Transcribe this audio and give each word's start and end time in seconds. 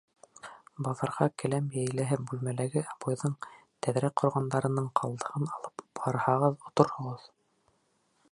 Баҙарға 0.85 1.25
келәм 1.41 1.67
йәйеләһе 1.73 2.17
бүлмәләге 2.31 2.81
обойҙың, 2.93 3.35
тәҙрә 3.87 4.11
ҡорғандарының 4.21 4.89
ҡалдығын 5.01 5.47
алып 5.59 5.87
барһағыҙ 6.01 6.67
оторһоғоҙ. 6.71 7.29